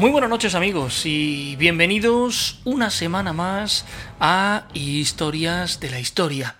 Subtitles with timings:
[0.00, 3.84] Muy buenas noches amigos y bienvenidos una semana más
[4.18, 6.56] a Historias de la Historia.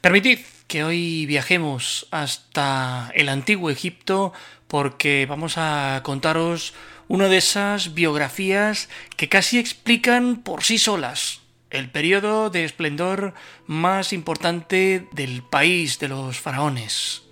[0.00, 4.32] Permitid que hoy viajemos hasta el antiguo Egipto
[4.68, 6.72] porque vamos a contaros
[7.08, 11.40] una de esas biografías que casi explican por sí solas
[11.70, 13.34] el periodo de esplendor
[13.66, 17.29] más importante del país de los faraones.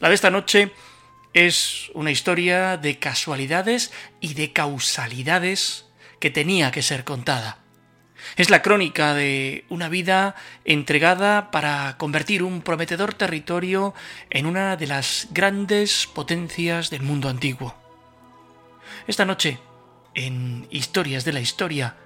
[0.00, 0.72] La de esta noche
[1.34, 5.86] es una historia de casualidades y de causalidades
[6.20, 7.58] que tenía que ser contada.
[8.36, 13.94] Es la crónica de una vida entregada para convertir un prometedor territorio
[14.30, 17.74] en una de las grandes potencias del mundo antiguo.
[19.06, 19.58] Esta noche,
[20.14, 21.96] en Historias de la Historia,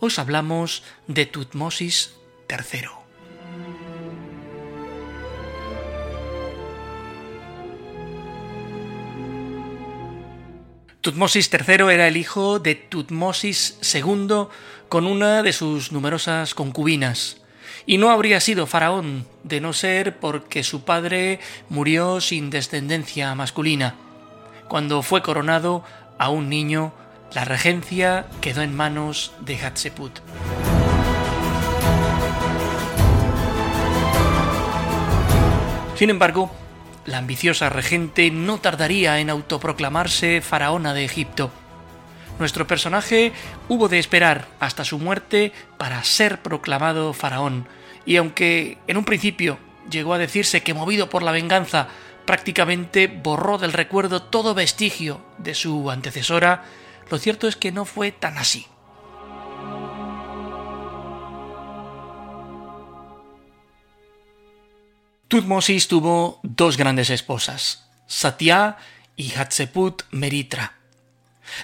[0.00, 2.14] os hablamos de Tutmosis
[2.48, 3.01] III.
[11.02, 14.46] Tutmosis III era el hijo de Tutmosis II
[14.88, 17.38] con una de sus numerosas concubinas,
[17.86, 23.96] y no habría sido faraón de no ser porque su padre murió sin descendencia masculina.
[24.68, 25.82] Cuando fue coronado
[26.18, 26.92] a un niño,
[27.34, 30.20] la regencia quedó en manos de Hatshepsut.
[35.96, 36.61] Sin embargo,
[37.04, 41.50] la ambiciosa regente no tardaría en autoproclamarse faraona de Egipto.
[42.38, 43.32] Nuestro personaje
[43.68, 47.68] hubo de esperar hasta su muerte para ser proclamado faraón,
[48.04, 49.58] y aunque en un principio
[49.90, 51.88] llegó a decirse que movido por la venganza
[52.24, 56.64] prácticamente borró del recuerdo todo vestigio de su antecesora,
[57.10, 58.66] lo cierto es que no fue tan así.
[65.32, 68.76] Tutmosis tuvo dos grandes esposas, Satya
[69.16, 70.74] y Hatshepsut Meritra.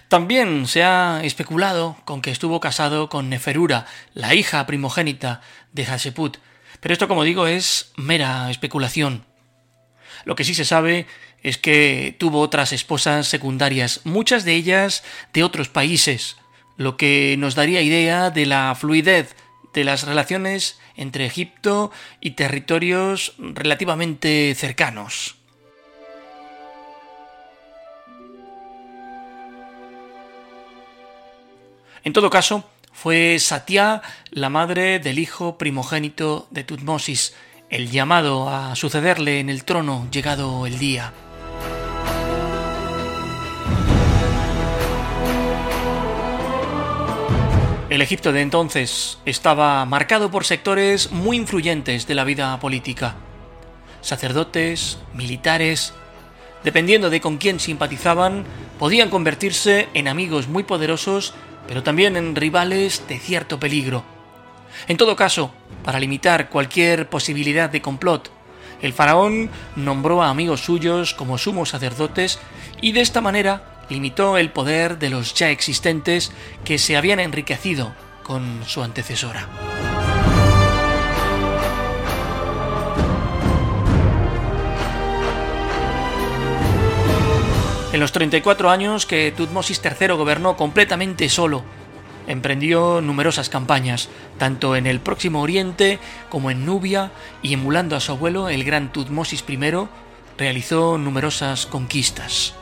[0.08, 3.84] También se ha especulado con que estuvo casado con Neferura,
[4.14, 5.42] la hija primogénita
[5.74, 6.38] de Hatshepsut,
[6.80, 9.26] pero esto como digo es mera especulación.
[10.24, 11.06] Lo que sí se sabe
[11.42, 15.04] es que tuvo otras esposas secundarias, muchas de ellas
[15.34, 16.38] de otros países,
[16.78, 19.36] lo que nos daría idea de la fluidez
[19.72, 21.90] de las relaciones entre Egipto
[22.20, 25.36] y territorios relativamente cercanos.
[32.04, 37.34] En todo caso, fue Satya la madre del hijo primogénito de Tutmosis,
[37.70, 41.12] el llamado a sucederle en el trono llegado el día.
[47.90, 53.16] El Egipto de entonces estaba marcado por sectores muy influyentes de la vida política.
[54.02, 55.94] Sacerdotes, militares,
[56.64, 58.44] dependiendo de con quién simpatizaban,
[58.78, 61.32] podían convertirse en amigos muy poderosos,
[61.66, 64.04] pero también en rivales de cierto peligro.
[64.86, 65.50] En todo caso,
[65.82, 68.30] para limitar cualquier posibilidad de complot,
[68.82, 72.38] el faraón nombró a amigos suyos como sumos sacerdotes
[72.82, 76.32] y de esta manera limitó el poder de los ya existentes
[76.64, 79.48] que se habían enriquecido con su antecesora.
[87.92, 91.64] En los 34 años que Tutmosis III gobernó completamente solo,
[92.26, 95.98] emprendió numerosas campañas, tanto en el próximo Oriente
[96.28, 97.10] como en Nubia,
[97.42, 99.58] y emulando a su abuelo, el gran Tutmosis I,
[100.36, 102.57] realizó numerosas conquistas.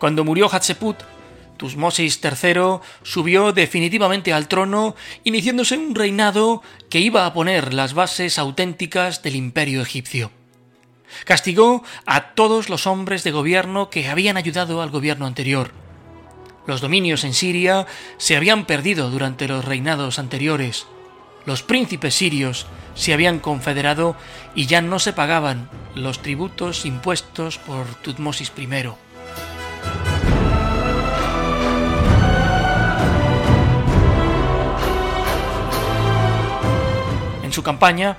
[0.00, 0.96] Cuando murió Hatshepsut,
[1.58, 8.38] Tutmosis III subió definitivamente al trono, iniciándose un reinado que iba a poner las bases
[8.38, 10.30] auténticas del imperio egipcio.
[11.26, 15.72] Castigó a todos los hombres de gobierno que habían ayudado al gobierno anterior.
[16.66, 17.86] Los dominios en Siria
[18.16, 20.86] se habían perdido durante los reinados anteriores.
[21.44, 24.16] Los príncipes sirios se habían confederado
[24.54, 29.09] y ya no se pagaban los tributos impuestos por Tutmosis I.
[37.60, 38.16] su campaña,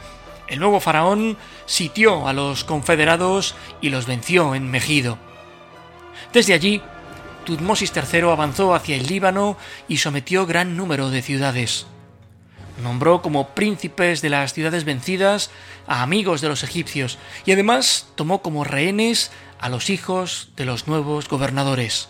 [0.47, 1.35] el nuevo faraón
[1.65, 5.17] sitió a los confederados y los venció en Megido.
[6.31, 6.79] Desde allí,
[7.43, 9.57] Tutmosis III avanzó hacia el Líbano
[9.87, 11.87] y sometió gran número de ciudades.
[12.83, 15.49] Nombró como príncipes de las ciudades vencidas
[15.87, 17.17] a amigos de los egipcios
[17.47, 22.09] y además tomó como rehenes a los hijos de los nuevos gobernadores.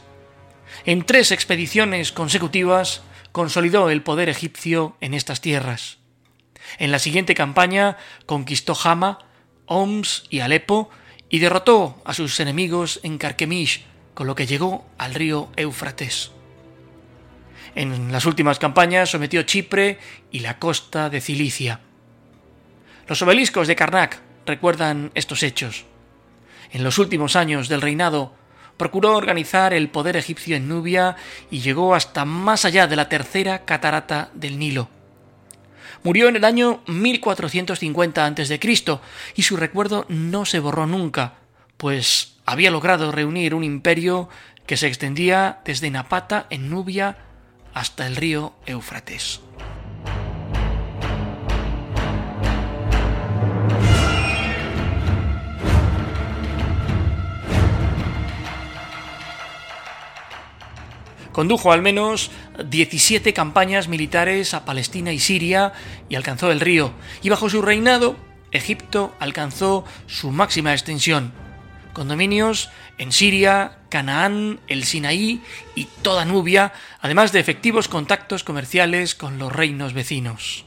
[0.84, 6.01] En tres expediciones consecutivas consolidó el poder egipcio en estas tierras.
[6.78, 9.20] En la siguiente campaña conquistó Hama,
[9.66, 10.90] Homs y Alepo
[11.30, 16.32] y derrotó a sus enemigos en Carquemish, con lo que llegó al río Éufrates.
[17.74, 19.98] En las últimas campañas sometió Chipre
[20.30, 21.80] y la costa de Cilicia.
[23.08, 25.86] Los obeliscos de Karnak recuerdan estos hechos.
[26.72, 28.34] En los últimos años del reinado
[28.76, 31.16] procuró organizar el poder egipcio en Nubia
[31.50, 34.90] y llegó hasta más allá de la tercera catarata del Nilo.
[36.04, 38.60] Murió en el año 1450 a.C.
[39.36, 41.36] y su recuerdo no se borró nunca,
[41.78, 44.30] pues había logrado reunir un imperio
[44.66, 47.18] que se extendía desde Napata en Nubia
[47.74, 49.42] hasta el río Éufrates.
[61.32, 62.32] Condujo al menos
[62.66, 65.74] 17 campañas militares a Palestina y Siria
[66.10, 66.92] y alcanzó el río,
[67.22, 68.16] y bajo su reinado
[68.52, 71.32] Egipto alcanzó su máxima extensión,
[71.94, 75.42] con dominios en Siria, Canaán, el Sinaí
[75.76, 80.66] y toda Nubia, además de efectivos contactos comerciales con los reinos vecinos.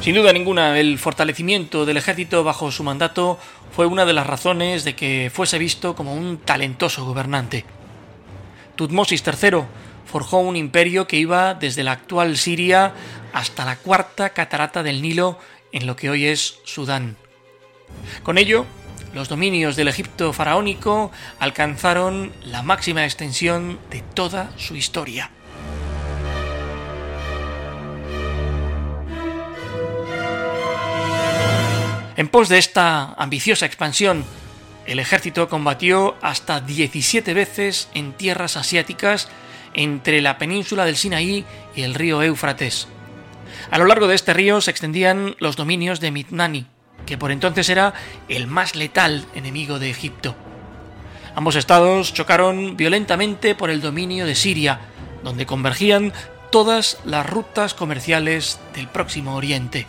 [0.00, 3.38] Sin duda ninguna, el fortalecimiento del ejército bajo su mandato
[3.72, 7.64] fue una de las razones de que fuese visto como un talentoso gobernante.
[8.76, 9.64] Tutmosis III
[10.06, 12.94] forjó un imperio que iba desde la actual Siria
[13.32, 15.38] hasta la cuarta catarata del Nilo
[15.72, 17.16] en lo que hoy es Sudán.
[18.22, 18.66] Con ello,
[19.14, 21.10] los dominios del Egipto faraónico
[21.40, 25.30] alcanzaron la máxima extensión de toda su historia.
[32.18, 34.24] En pos de esta ambiciosa expansión,
[34.86, 39.28] el ejército combatió hasta 17 veces en tierras asiáticas
[39.72, 41.44] entre la península del Sinaí
[41.76, 42.88] y el río Éufrates.
[43.70, 46.66] A lo largo de este río se extendían los dominios de Mitnani,
[47.06, 47.94] que por entonces era
[48.28, 50.34] el más letal enemigo de Egipto.
[51.36, 54.80] Ambos estados chocaron violentamente por el dominio de Siria,
[55.22, 56.12] donde convergían
[56.50, 59.86] todas las rutas comerciales del Próximo Oriente.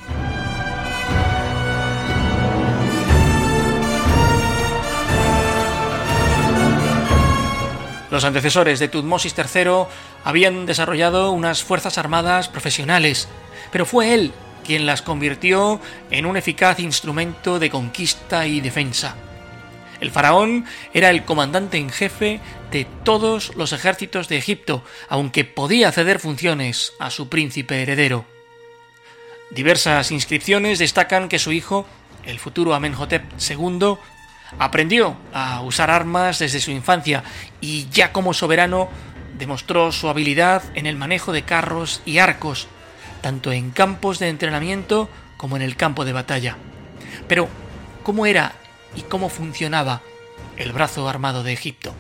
[8.20, 9.86] Los antecesores de Tutmosis III
[10.26, 13.30] habían desarrollado unas fuerzas armadas profesionales,
[13.72, 14.34] pero fue él
[14.66, 15.80] quien las convirtió
[16.12, 19.16] en un eficaz instrumento de conquista y defensa.
[20.02, 25.90] El faraón era el comandante en jefe de todos los ejércitos de Egipto, aunque podía
[25.94, 28.26] ceder funciones a su príncipe heredero.
[29.50, 31.86] Diversas inscripciones destacan que su hijo,
[32.26, 33.96] el futuro Amenhotep II,
[34.58, 37.24] Aprendió a usar armas desde su infancia
[37.62, 38.90] y ya como soberano
[39.38, 42.68] demostró su habilidad en el manejo de carros y arcos,
[43.22, 46.58] tanto en campos de entrenamiento como en el campo de batalla.
[47.28, 47.48] Pero,
[48.04, 48.54] ¿cómo era
[48.96, 50.02] y cómo funcionaba
[50.58, 51.94] el brazo armado de Egipto?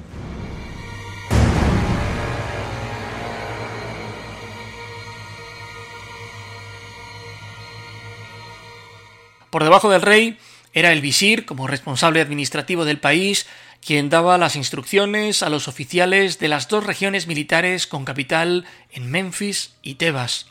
[9.50, 10.38] Por debajo del rey
[10.74, 13.48] era el visir, como responsable administrativo del país,
[13.86, 19.10] quien daba las instrucciones a los oficiales de las dos regiones militares con capital en
[19.10, 20.48] Memphis y Tebas,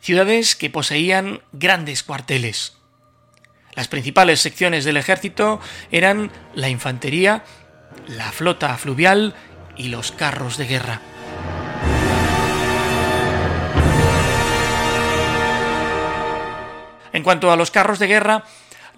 [0.00, 2.74] ciudades que poseían grandes cuarteles.
[3.74, 5.60] Las principales secciones del ejército
[5.92, 7.44] eran la infantería,
[8.08, 9.34] la flota fluvial
[9.76, 11.00] y los carros de guerra.
[17.12, 18.44] En cuanto a los carros de guerra,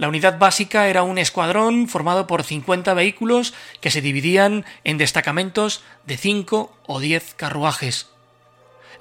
[0.00, 3.52] la unidad básica era un escuadrón formado por 50 vehículos
[3.82, 8.08] que se dividían en destacamentos de 5 o 10 carruajes.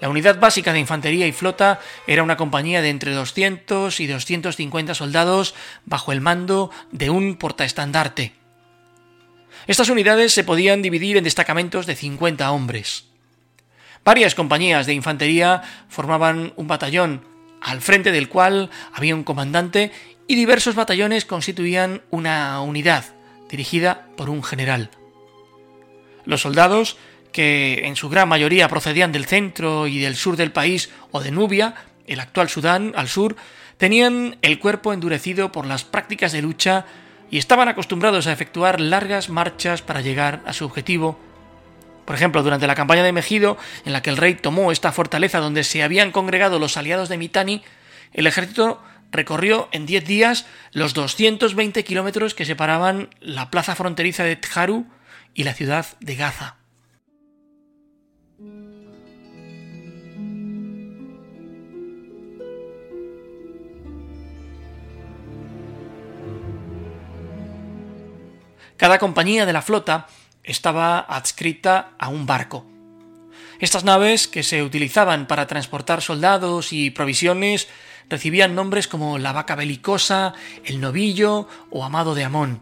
[0.01, 4.93] La unidad básica de infantería y flota era una compañía de entre 200 y 250
[4.93, 8.33] soldados bajo el mando de un portaestandarte.
[9.67, 13.05] Estas unidades se podían dividir en destacamentos de 50 hombres.
[14.03, 17.23] Varias compañías de infantería formaban un batallón,
[17.61, 19.93] al frente del cual había un comandante
[20.29, 23.03] y diversos batallones constituían una unidad,
[23.50, 24.91] dirigida por un general.
[26.24, 26.98] Los soldados,
[27.31, 31.31] que en su gran mayoría procedían del centro y del sur del país o de
[31.31, 31.74] Nubia,
[32.05, 33.38] el actual Sudán, al sur,
[33.77, 36.86] tenían el cuerpo endurecido por las prácticas de lucha
[37.31, 41.17] y estaban acostumbrados a efectuar largas marchas para llegar a su objetivo.
[42.05, 45.39] Por ejemplo, durante la campaña de Mejido, en la que el rey tomó esta fortaleza
[45.39, 47.63] donde se habían congregado los aliados de Mitani,
[48.13, 48.79] el ejército
[49.11, 54.87] recorrió en 10 días los 220 kilómetros que separaban la plaza fronteriza de Tjaru
[55.33, 56.55] y la ciudad de Gaza.
[68.79, 70.07] Cada compañía de la flota
[70.41, 72.65] estaba adscrita a un barco.
[73.59, 77.67] Estas naves, que se utilizaban para transportar soldados y provisiones,
[78.09, 80.33] recibían nombres como la vaca belicosa,
[80.65, 82.61] el novillo o amado de Amón.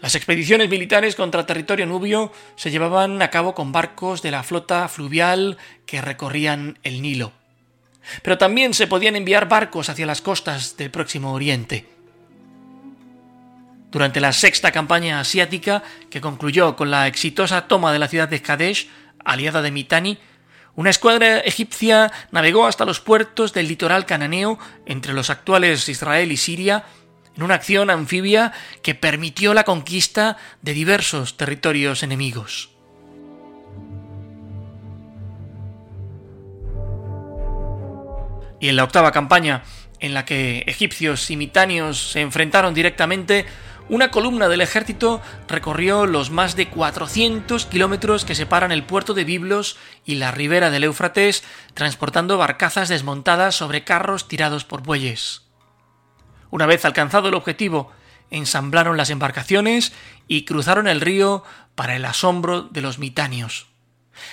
[0.00, 4.88] Las expediciones militares contra territorio nubio se llevaban a cabo con barcos de la flota
[4.88, 7.32] fluvial que recorrían el Nilo.
[8.22, 11.86] Pero también se podían enviar barcos hacia las costas del próximo Oriente.
[13.90, 18.40] Durante la sexta campaña asiática, que concluyó con la exitosa toma de la ciudad de
[18.40, 18.88] Kadesh,
[19.22, 20.18] aliada de Mitani,
[20.80, 26.38] una escuadra egipcia navegó hasta los puertos del litoral cananeo entre los actuales Israel y
[26.38, 26.86] Siria
[27.36, 32.70] en una acción anfibia que permitió la conquista de diversos territorios enemigos.
[38.58, 39.64] Y en la octava campaña,
[39.98, 43.44] en la que egipcios y mitanios se enfrentaron directamente,
[43.90, 49.24] una columna del ejército recorrió los más de 400 kilómetros que separan el puerto de
[49.24, 51.42] Biblos y la ribera del Éufrates,
[51.74, 55.42] transportando barcazas desmontadas sobre carros tirados por bueyes.
[56.50, 57.90] Una vez alcanzado el objetivo,
[58.30, 59.92] ensamblaron las embarcaciones
[60.28, 61.42] y cruzaron el río
[61.74, 63.66] para el asombro de los mitanios.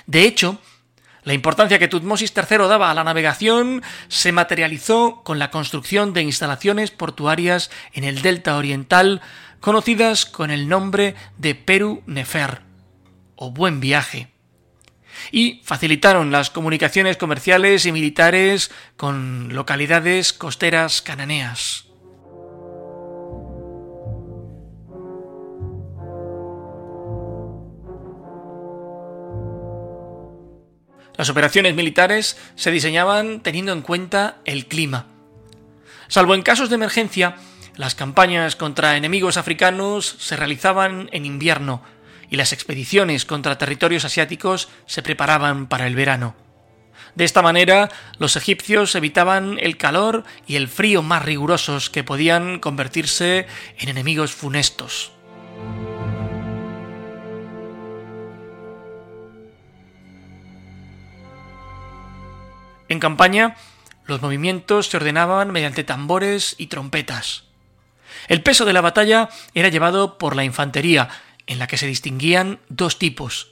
[0.05, 0.59] De hecho,
[1.27, 6.21] la importancia que Tutmosis III daba a la navegación se materializó con la construcción de
[6.21, 9.21] instalaciones portuarias en el delta oriental
[9.59, 12.61] conocidas con el nombre de Perú Nefer
[13.35, 14.31] o Buen Viaje,
[15.31, 21.85] y facilitaron las comunicaciones comerciales y militares con localidades costeras cananeas.
[31.17, 35.07] Las operaciones militares se diseñaban teniendo en cuenta el clima.
[36.07, 37.37] Salvo en casos de emergencia,
[37.77, 41.83] las campañas contra enemigos africanos se realizaban en invierno
[42.29, 46.35] y las expediciones contra territorios asiáticos se preparaban para el verano.
[47.15, 52.59] De esta manera, los egipcios evitaban el calor y el frío más rigurosos que podían
[52.59, 55.11] convertirse en enemigos funestos.
[62.89, 63.55] En campaña,
[64.05, 67.46] los movimientos se ordenaban mediante tambores y trompetas.
[68.27, 71.09] El peso de la batalla era llevado por la infantería,
[71.45, 73.51] en la que se distinguían dos tipos.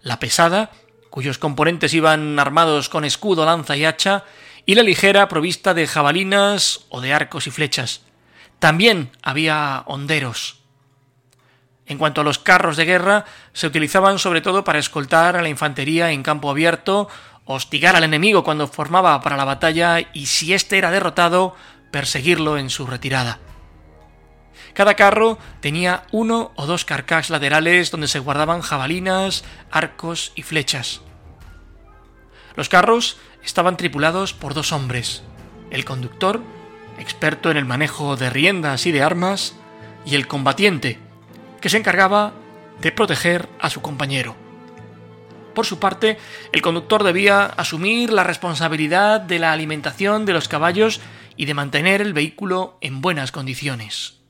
[0.00, 0.70] La pesada,
[1.10, 4.24] cuyos componentes iban armados con escudo, lanza y hacha,
[4.64, 8.02] y la ligera provista de jabalinas o de arcos y flechas.
[8.58, 10.60] También había honderos.
[11.86, 15.48] En cuanto a los carros de guerra, se utilizaban sobre todo para escoltar a la
[15.48, 17.08] infantería en campo abierto,
[17.44, 21.54] hostigar al enemigo cuando formaba para la batalla y si éste era derrotado,
[21.92, 23.38] perseguirlo en su retirada.
[24.74, 31.00] Cada carro tenía uno o dos carcas laterales donde se guardaban jabalinas, arcos y flechas.
[32.56, 35.22] Los carros estaban tripulados por dos hombres,
[35.70, 36.40] el conductor,
[36.98, 39.54] experto en el manejo de riendas y de armas,
[40.04, 40.98] y el combatiente,
[41.60, 42.32] que se encargaba
[42.80, 44.36] de proteger a su compañero.
[45.54, 46.18] Por su parte,
[46.52, 51.00] el conductor debía asumir la responsabilidad de la alimentación de los caballos
[51.36, 54.20] y de mantener el vehículo en buenas condiciones.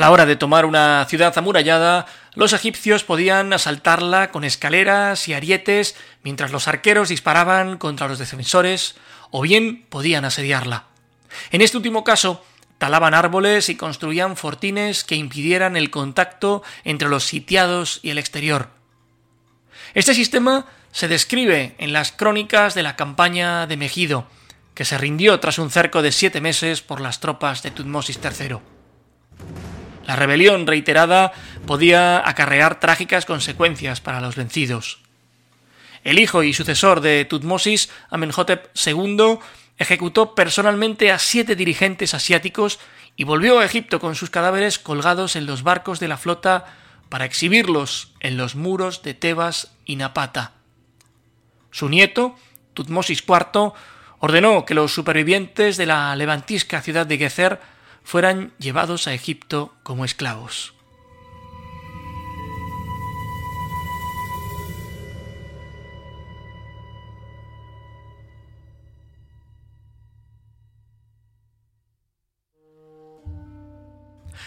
[0.00, 5.34] A la hora de tomar una ciudad amurallada, los egipcios podían asaltarla con escaleras y
[5.34, 8.94] arietes mientras los arqueros disparaban contra los defensores,
[9.30, 10.84] o bien podían asediarla.
[11.50, 12.42] En este último caso,
[12.78, 18.70] talaban árboles y construían fortines que impidieran el contacto entre los sitiados y el exterior.
[19.92, 24.26] Este sistema se describe en las crónicas de la campaña de Megido,
[24.72, 28.79] que se rindió tras un cerco de siete meses por las tropas de Tutmosis III.
[30.10, 31.30] La rebelión reiterada
[31.68, 34.98] podía acarrear trágicas consecuencias para los vencidos.
[36.02, 39.38] El hijo y sucesor de Tutmosis, Amenhotep II,
[39.78, 42.80] ejecutó personalmente a siete dirigentes asiáticos
[43.14, 46.64] y volvió a Egipto con sus cadáveres colgados en los barcos de la flota
[47.08, 50.54] para exhibirlos en los muros de Tebas y Napata.
[51.70, 52.34] Su nieto,
[52.74, 53.74] Tutmosis IV,
[54.18, 57.60] ordenó que los supervivientes de la levantisca ciudad de Gezer
[58.02, 60.74] fueran llevados a Egipto como esclavos.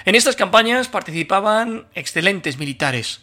[0.06, 3.22] En estas campañas participaban excelentes militares.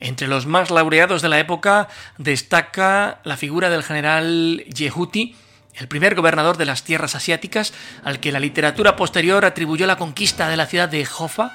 [0.00, 5.36] Entre los más laureados de la época destaca la figura del general Yehuti,
[5.76, 7.72] el primer gobernador de las tierras asiáticas
[8.04, 11.52] al que la literatura posterior atribuyó la conquista de la ciudad de Jofa,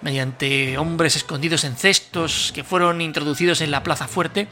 [0.00, 4.48] mediante hombres escondidos en cestos que fueron introducidos en la plaza fuerte,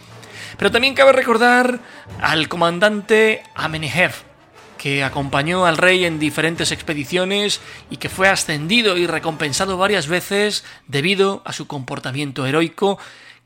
[0.57, 1.81] pero también cabe recordar
[2.21, 4.13] al comandante Amenhotep,
[4.79, 7.61] que acompañó al rey en diferentes expediciones
[7.91, 12.99] y que fue ascendido y recompensado varias veces debido a su comportamiento heroico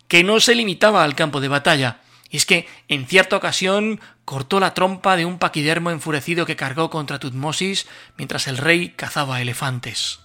[0.06, 1.98] que no se limitaba al campo de batalla.
[2.34, 6.90] Y es que en cierta ocasión cortó la trompa de un paquidermo enfurecido que cargó
[6.90, 7.86] contra Tutmosis
[8.16, 10.18] mientras el rey cazaba elefantes.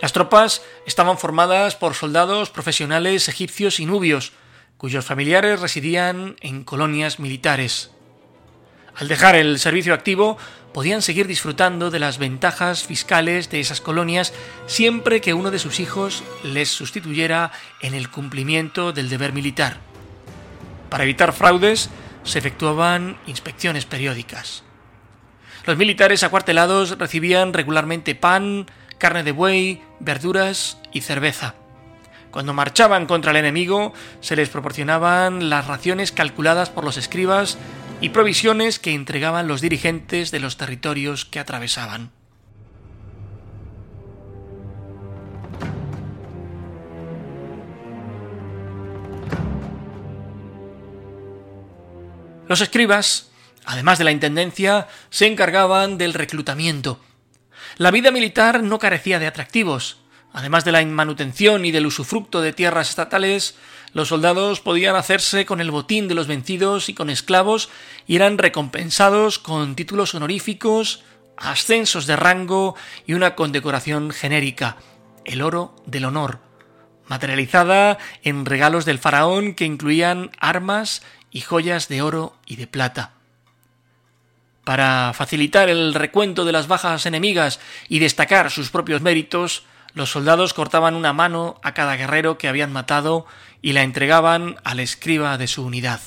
[0.00, 4.32] Las tropas estaban formadas por soldados profesionales egipcios y nubios,
[4.78, 7.90] cuyos familiares residían en colonias militares.
[8.96, 10.38] Al dejar el servicio activo,
[10.72, 14.32] podían seguir disfrutando de las ventajas fiscales de esas colonias
[14.66, 19.78] siempre que uno de sus hijos les sustituyera en el cumplimiento del deber militar.
[20.90, 21.90] Para evitar fraudes,
[22.22, 24.62] se efectuaban inspecciones periódicas.
[25.66, 28.66] Los militares acuartelados recibían regularmente pan,
[28.98, 31.54] carne de buey, verduras y cerveza.
[32.30, 37.58] Cuando marchaban contra el enemigo, se les proporcionaban las raciones calculadas por los escribas
[38.00, 42.10] y provisiones que entregaban los dirigentes de los territorios que atravesaban.
[52.46, 53.30] Los escribas,
[53.64, 57.00] además de la intendencia, se encargaban del reclutamiento.
[57.78, 60.03] La vida militar no carecía de atractivos.
[60.34, 63.54] Además de la manutención y del usufructo de tierras estatales,
[63.92, 67.70] los soldados podían hacerse con el botín de los vencidos y con esclavos
[68.08, 71.04] y eran recompensados con títulos honoríficos,
[71.36, 72.74] ascensos de rango
[73.06, 74.76] y una condecoración genérica,
[75.24, 76.40] el oro del honor,
[77.06, 83.12] materializada en regalos del faraón que incluían armas y joyas de oro y de plata.
[84.64, 89.62] Para facilitar el recuento de las bajas enemigas y destacar sus propios méritos,
[89.94, 93.26] los soldados cortaban una mano a cada guerrero que habían matado
[93.62, 96.00] y la entregaban al escriba de su unidad.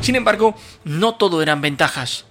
[0.00, 2.26] Sin embargo, no todo eran ventajas.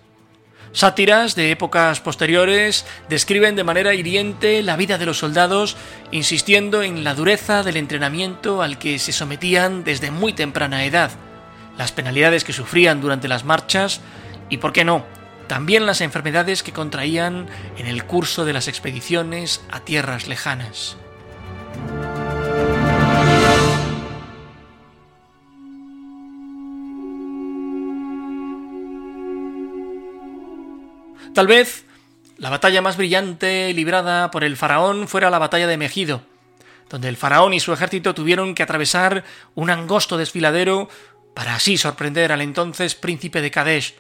[0.72, 5.78] Sátiras de épocas posteriores describen de manera hiriente la vida de los soldados,
[6.12, 11.12] insistiendo en la dureza del entrenamiento al que se sometían desde muy temprana edad,
[11.78, 14.02] las penalidades que sufrían durante las marchas
[14.50, 15.06] y, por qué no,
[15.48, 20.98] también las enfermedades que contraían en el curso de las expediciones a tierras lejanas.
[31.34, 31.86] Tal vez
[32.38, 36.22] la batalla más brillante librada por el faraón fuera la batalla de Megido,
[36.90, 40.88] donde el faraón y su ejército tuvieron que atravesar un angosto desfiladero
[41.36, 43.94] para así sorprender al entonces príncipe de Kadesh,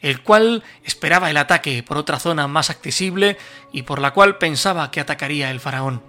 [0.00, 3.38] el cual esperaba el ataque por otra zona más accesible
[3.72, 6.02] y por la cual pensaba que atacaría el faraón.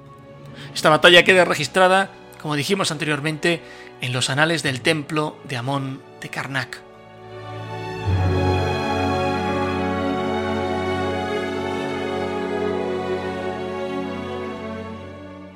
[0.74, 2.10] Esta batalla queda registrada,
[2.41, 3.62] como dijimos anteriormente,
[4.02, 6.82] en los anales del templo de Amón de Karnak.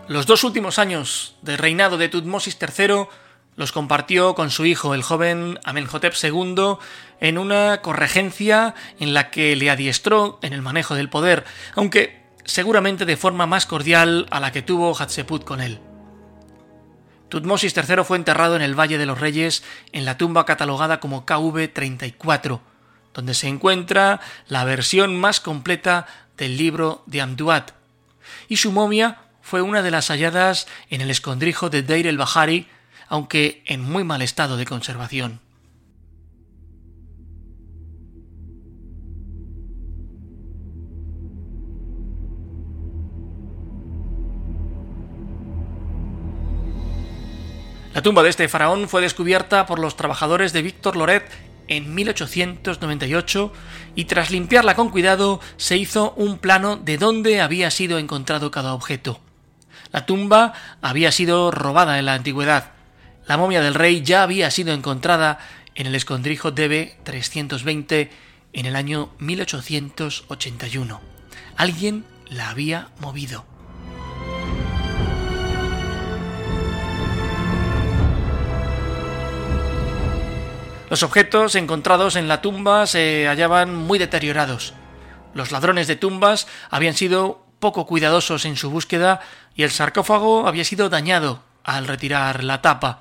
[0.07, 3.07] Los dos últimos años del reinado de Tutmosis III
[3.55, 6.77] los compartió con su hijo, el joven Amenhotep II,
[7.19, 13.05] en una corregencia en la que le adiestró en el manejo del poder, aunque seguramente
[13.05, 15.79] de forma más cordial a la que tuvo Hatshepsut con él.
[17.29, 21.25] Tutmosis III fue enterrado en el Valle de los Reyes en la tumba catalogada como
[21.25, 22.59] KV-34,
[23.13, 26.05] donde se encuentra la versión más completa
[26.37, 27.71] del libro de Amduat,
[28.47, 32.67] y su momia fue una de las halladas en el escondrijo de Deir el-Bahari,
[33.07, 35.39] aunque en muy mal estado de conservación.
[47.95, 51.31] La tumba de este faraón fue descubierta por los trabajadores de Víctor Loret
[51.69, 53.53] en 1898
[53.95, 58.73] y tras limpiarla con cuidado se hizo un plano de dónde había sido encontrado cada
[58.73, 59.21] objeto.
[59.93, 62.74] La tumba había sido robada en la antigüedad.
[63.27, 65.39] La momia del rey ya había sido encontrada
[65.73, 68.11] en el escondrijo DB 320
[68.53, 71.01] en el año 1881.
[71.57, 73.45] Alguien la había movido.
[80.91, 84.75] Los objetos encontrados en la tumba se hallaban muy deteriorados.
[85.33, 89.19] Los ladrones de tumbas habían sido poco cuidadosos en su búsqueda
[89.55, 92.99] y el sarcófago había sido dañado al retirar la tapa.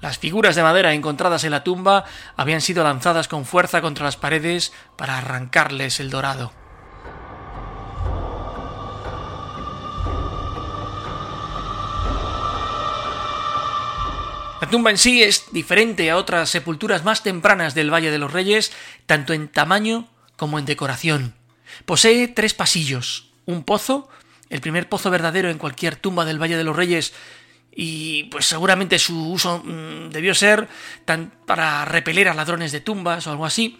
[0.00, 2.04] Las figuras de madera encontradas en la tumba
[2.36, 6.52] habían sido lanzadas con fuerza contra las paredes para arrancarles el dorado.
[14.60, 18.32] La tumba en sí es diferente a otras sepulturas más tempranas del Valle de los
[18.32, 18.72] Reyes,
[19.06, 21.34] tanto en tamaño como en decoración.
[21.84, 24.08] Posee tres pasillos, un pozo,
[24.50, 27.12] el primer pozo verdadero en cualquier tumba del Valle de los Reyes,
[27.78, 30.66] y pues seguramente su uso mm, debió ser
[31.04, 33.78] tan para repeler a ladrones de tumbas o algo así.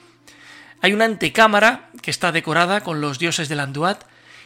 [0.82, 4.04] Hay una antecámara que está decorada con los dioses del Anduat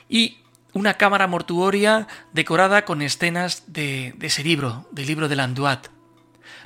[0.08, 0.38] y
[0.72, 5.88] una cámara mortuoria decorada con escenas de, de ese libro, del libro del Anduat.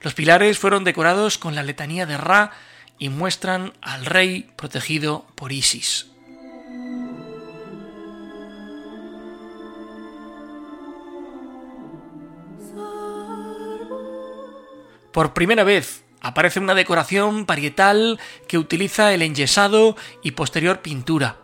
[0.03, 2.51] Los pilares fueron decorados con la letanía de Ra
[2.99, 6.11] y muestran al rey protegido por Isis.
[15.14, 21.37] Por primera vez aparece una decoración parietal que utiliza el enyesado y posterior pintura.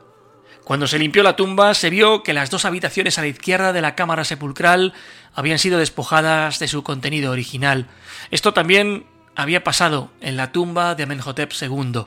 [0.65, 3.81] Cuando se limpió la tumba se vio que las dos habitaciones a la izquierda de
[3.81, 4.93] la cámara sepulcral
[5.35, 7.87] habían sido despojadas de su contenido original.
[8.33, 9.07] Esto también
[9.37, 12.07] había pasado en la tumba de Amenhotep II.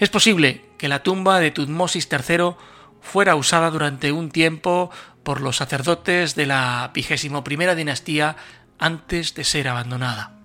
[0.00, 2.54] Es posible que la tumba de Tutmosis III
[3.02, 4.90] fuera usada durante un tiempo
[5.24, 8.36] por los sacerdotes de la vigésimo dinastía
[8.78, 10.43] antes de ser abandonada.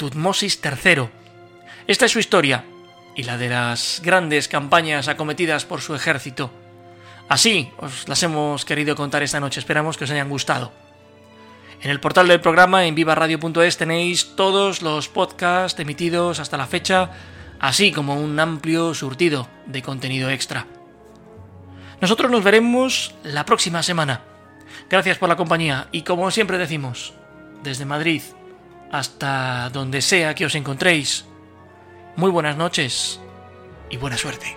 [0.00, 1.10] Tutmosis III.
[1.86, 2.64] Esta es su historia
[3.14, 6.50] y la de las grandes campañas acometidas por su ejército.
[7.28, 10.72] Así os las hemos querido contar esta noche, esperamos que os hayan gustado.
[11.82, 17.10] En el portal del programa en vivaradio.es tenéis todos los podcasts emitidos hasta la fecha,
[17.58, 20.66] así como un amplio surtido de contenido extra.
[22.00, 24.22] Nosotros nos veremos la próxima semana.
[24.88, 27.12] Gracias por la compañía y como siempre decimos,
[27.62, 28.22] desde Madrid,
[28.90, 31.24] hasta donde sea que os encontréis.
[32.16, 33.20] Muy buenas noches
[33.88, 34.56] y buena suerte.